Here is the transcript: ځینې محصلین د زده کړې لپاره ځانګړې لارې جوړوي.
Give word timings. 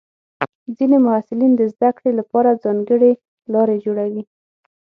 ځینې 0.77 0.97
محصلین 1.05 1.51
د 1.55 1.61
زده 1.73 1.89
کړې 1.97 2.11
لپاره 2.19 2.59
ځانګړې 2.63 3.11
لارې 3.53 3.77
جوړوي. 3.85 4.23